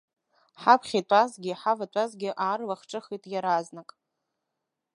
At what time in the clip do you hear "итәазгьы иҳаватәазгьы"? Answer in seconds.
1.01-2.29